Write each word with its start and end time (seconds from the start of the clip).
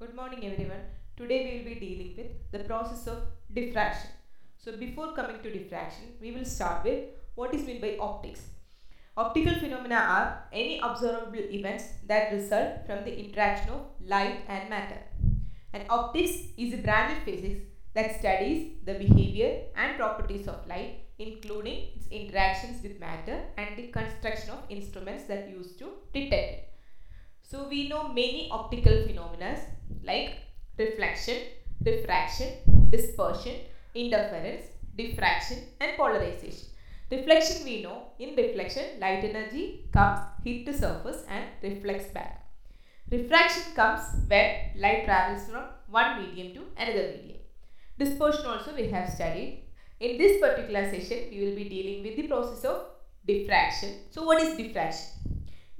Good 0.00 0.16
morning 0.16 0.40
everyone. 0.44 0.80
Today 1.16 1.38
we 1.44 1.58
will 1.58 1.74
be 1.74 1.86
dealing 1.86 2.14
with 2.16 2.30
the 2.50 2.68
process 2.68 3.06
of 3.06 3.18
diffraction. 3.54 4.10
So 4.58 4.76
before 4.76 5.12
coming 5.12 5.40
to 5.40 5.52
diffraction, 5.52 6.14
we 6.20 6.32
will 6.32 6.44
start 6.44 6.84
with 6.84 7.04
what 7.36 7.54
is 7.54 7.64
meant 7.64 7.80
by 7.80 7.96
optics. 8.00 8.40
Optical 9.16 9.54
phenomena 9.60 9.94
are 9.94 10.48
any 10.52 10.80
observable 10.80 11.46
events 11.58 11.84
that 12.08 12.32
result 12.32 12.84
from 12.86 13.04
the 13.04 13.16
interaction 13.16 13.70
of 13.70 13.82
light 14.04 14.40
and 14.48 14.68
matter. 14.68 14.98
And 15.72 15.84
optics 15.88 16.38
is 16.58 16.74
a 16.74 16.78
branch 16.78 17.16
of 17.16 17.22
physics 17.22 17.60
that 17.94 18.18
studies 18.18 18.72
the 18.84 18.94
behavior 18.94 19.60
and 19.76 19.96
properties 19.96 20.48
of 20.48 20.66
light 20.66 21.04
including 21.20 21.90
its 21.94 22.08
interactions 22.08 22.82
with 22.82 22.98
matter 22.98 23.44
and 23.56 23.76
the 23.76 23.86
construction 23.92 24.50
of 24.50 24.64
instruments 24.68 25.24
that 25.24 25.48
used 25.48 25.78
to 25.78 25.90
detect 26.12 26.34
it. 26.34 26.70
So 27.42 27.68
we 27.68 27.88
know 27.88 28.08
many 28.08 28.48
optical 28.50 29.06
phenomena 29.06 29.60
like 30.04 30.36
reflection, 30.78 31.36
refraction, 31.84 32.48
dispersion, 32.90 33.56
interference, 33.94 34.62
diffraction 34.96 35.58
and 35.80 35.96
polarization. 35.96 36.68
Reflection 37.10 37.64
we 37.64 37.82
know 37.82 38.02
in 38.18 38.34
reflection 38.34 38.84
light 39.00 39.24
energy 39.24 39.88
comes 39.92 40.20
hit 40.42 40.66
the 40.66 40.72
surface 40.72 41.24
and 41.28 41.44
reflects 41.62 42.12
back. 42.12 42.46
Refraction 43.10 43.74
comes 43.74 44.02
when 44.28 44.70
light 44.76 45.04
travels 45.04 45.48
from 45.48 45.64
one 45.88 46.22
medium 46.22 46.54
to 46.54 46.62
another 46.82 47.12
medium. 47.12 47.38
Dispersion 47.98 48.46
also 48.46 48.74
we 48.74 48.88
have 48.88 49.08
studied. 49.08 49.64
In 50.00 50.18
this 50.18 50.40
particular 50.40 50.90
session 50.90 51.28
we 51.30 51.44
will 51.44 51.54
be 51.54 51.68
dealing 51.68 52.02
with 52.02 52.16
the 52.16 52.26
process 52.26 52.64
of 52.64 52.86
diffraction. 53.26 53.90
So 54.10 54.24
what 54.24 54.42
is 54.42 54.56
diffraction? 54.56 55.13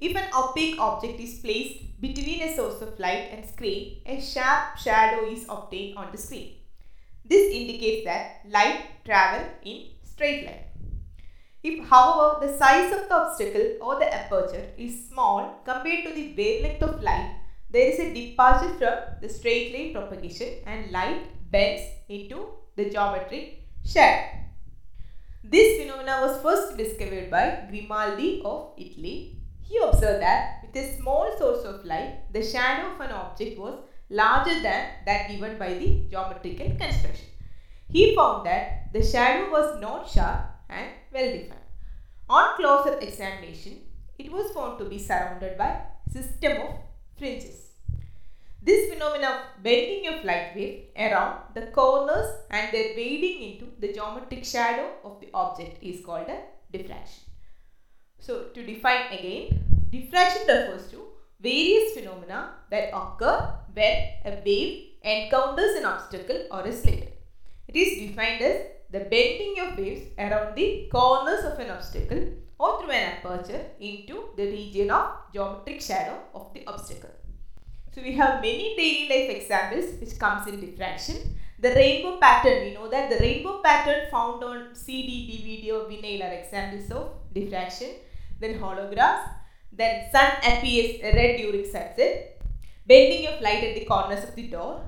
If 0.07 0.15
an 0.17 0.29
opaque 0.39 0.79
object 0.79 1.19
is 1.19 1.39
placed 1.43 1.99
between 1.99 2.43
a 2.43 2.55
source 2.55 2.83
of 2.83 2.99
light 3.01 3.29
and 3.33 3.43
screen, 3.43 4.03
a 4.05 4.21
sharp 4.21 4.77
shadow 4.77 5.25
is 5.27 5.47
obtained 5.49 5.97
on 5.97 6.09
the 6.13 6.19
screen. 6.19 6.57
This 7.25 7.51
indicates 7.51 8.05
that 8.05 8.43
light 8.47 8.81
travel 9.07 9.47
in 9.65 9.87
straight 10.03 10.45
line. 10.45 10.65
If 11.63 11.89
however 11.89 12.45
the 12.45 12.53
size 12.59 12.93
of 12.93 13.09
the 13.09 13.15
obstacle 13.15 13.79
or 13.81 13.99
the 13.99 14.13
aperture 14.13 14.67
is 14.77 15.09
small 15.09 15.63
compared 15.65 16.05
to 16.05 16.13
the 16.13 16.35
wavelength 16.37 16.83
of 16.83 17.03
light, 17.03 17.37
there 17.71 17.89
is 17.91 17.99
a 17.99 18.13
departure 18.13 18.75
from 18.75 18.99
the 19.23 19.31
straight 19.31 19.73
line 19.73 19.95
propagation 19.95 20.51
and 20.67 20.91
light 20.91 21.23
bends 21.51 21.83
into 22.11 22.49
the 22.77 22.91
geometric 22.91 23.63
shadow. 23.87 24.37
This 25.43 25.81
phenomena 25.81 26.19
was 26.27 26.43
first 26.43 26.77
discovered 26.77 27.31
by 27.31 27.65
Grimaldi 27.71 28.43
of 28.45 28.75
Italy 28.77 29.41
he 29.69 29.79
observed 29.79 30.23
that 30.23 30.63
with 30.63 30.77
a 30.77 30.97
small 30.97 31.35
source 31.39 31.65
of 31.65 31.85
light, 31.85 32.33
the 32.33 32.43
shadow 32.43 32.95
of 32.95 33.01
an 33.01 33.13
object 33.13 33.59
was 33.59 33.79
larger 34.11 34.61
than 34.61 34.91
that 35.07 35.29
given 35.29 35.59
by 35.59 35.75
the 35.75 36.05
geometrical 36.11 36.77
construction. 36.77 37.29
He 37.91 38.15
found 38.15 38.47
that 38.47 38.93
the 38.93 39.03
shadow 39.03 39.51
was 39.51 39.81
not 39.81 40.09
sharp 40.09 40.41
and 40.69 40.89
well 41.13 41.33
defined. 41.33 41.61
On 42.29 42.57
closer 42.57 42.99
examination, 42.99 43.81
it 44.19 44.31
was 44.31 44.51
found 44.53 44.79
to 44.79 44.85
be 44.87 44.99
surrounded 44.99 45.59
by 45.59 45.81
a 46.07 46.11
system 46.11 46.63
of 46.63 46.75
fringes. 47.19 47.73
This 48.63 48.93
phenomenon 48.93 49.33
of 49.33 49.63
bending 49.63 50.07
of 50.09 50.25
light 50.25 50.53
wave 50.57 50.85
around 50.97 51.55
the 51.55 51.67
corners 51.67 52.31
and 52.51 52.73
their 52.73 52.97
wading 52.97 53.43
into 53.43 53.67
the 53.79 53.93
geometric 53.93 54.45
shadow 54.45 54.89
of 55.05 55.21
the 55.21 55.29
object 55.35 55.83
is 55.83 56.05
called 56.05 56.29
a 56.29 56.41
diffraction. 56.73 57.25
So 58.27 58.45
to 58.55 58.61
define 58.65 59.13
again, 59.13 59.49
diffraction 59.93 60.47
refers 60.49 60.91
to 60.93 61.01
various 61.39 61.93
phenomena 61.93 62.55
that 62.71 62.89
occur 63.01 63.53
when 63.75 63.97
a 64.25 64.41
wave 64.47 64.93
encounters 65.03 65.75
an 65.77 65.85
obstacle 65.85 66.47
or 66.51 66.63
a 66.63 66.73
slit. 66.73 67.21
It 67.69 67.77
is 67.77 67.99
defined 67.99 68.41
as 68.41 68.63
the 68.91 69.01
bending 69.01 69.57
of 69.61 69.77
waves 69.77 70.07
around 70.19 70.57
the 70.57 70.89
corners 70.91 71.45
of 71.45 71.59
an 71.59 71.69
obstacle 71.69 72.23
or 72.59 72.81
through 72.81 72.93
an 72.93 73.13
aperture 73.13 73.63
into 73.79 74.31
the 74.39 74.47
region 74.47 74.91
of 74.91 75.07
geometric 75.35 75.83
shadow 75.83 76.19
of 76.35 76.55
the 76.55 76.67
obstacle. 76.67 77.15
So 77.95 78.01
we 78.01 78.15
have 78.15 78.41
many 78.41 78.75
daily 78.75 79.07
life 79.13 79.37
examples 79.37 80.01
which 80.01 80.19
comes 80.19 80.47
in 80.47 80.61
diffraction. 80.61 81.17
The 81.59 81.75
rainbow 81.75 82.17
pattern, 82.17 82.65
we 82.65 82.73
know 82.73 82.89
that 82.89 83.11
the 83.11 83.19
rainbow 83.19 83.61
pattern 83.63 84.11
found 84.11 84.43
on 84.43 84.75
CD, 84.75 85.13
DVD 85.29 85.75
or 85.75 85.91
vinyl 85.91 86.27
are 86.27 86.33
examples 86.33 86.91
of 86.91 87.11
diffraction 87.35 87.91
then 88.41 88.59
holograms, 88.59 89.29
then 89.73 90.11
sun 90.13 90.31
appears 90.43 91.03
red 91.03 91.37
during 91.37 91.65
sunset, 91.65 92.43
bending 92.87 93.27
of 93.27 93.41
light 93.41 93.65
at 93.65 93.75
the 93.75 93.85
corners 93.85 94.25
of 94.25 94.35
the 94.35 94.49
door, 94.49 94.83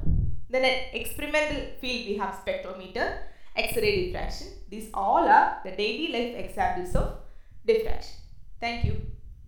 then 0.49 0.65
an 0.65 0.79
experimental 0.93 1.63
field 1.81 2.07
we 2.09 2.17
have 2.17 2.41
spectrometer, 2.45 3.19
X-ray 3.57 4.07
diffraction. 4.07 4.49
These 4.69 4.91
all 4.95 5.27
are 5.27 5.61
the 5.65 5.73
daily 5.73 6.09
life 6.13 6.45
examples 6.45 6.95
of 6.95 7.19
diffraction. 7.67 8.17
Thank 8.61 8.85
you. 8.85 9.16